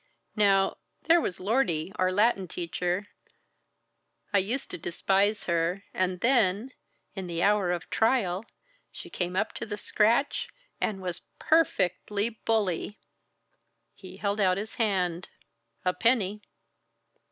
Now, 0.35 0.77
there 1.03 1.21
was 1.21 1.39
Lordy, 1.39 1.91
our 1.95 2.11
Latin 2.11 2.47
teacher. 2.47 3.05
I 4.33 4.39
used 4.39 4.71
to 4.71 4.79
despise 4.79 5.43
her; 5.43 5.83
and 5.93 6.19
then 6.21 6.71
in 7.15 7.27
the 7.27 7.43
hour 7.43 7.69
of 7.71 7.87
trial 7.91 8.43
she 8.91 9.11
came 9.11 9.35
up 9.35 9.53
to 9.53 9.65
the 9.67 9.77
scratch, 9.77 10.47
and 10.79 11.03
was 11.03 11.21
per 11.37 11.63
fect 11.63 12.09
ly 12.09 12.35
bully!" 12.45 12.97
He 13.93 14.17
held 14.17 14.41
out 14.41 14.57
his 14.57 14.77
hand. 14.77 15.29
"A 15.85 15.93
penny." 15.93 16.41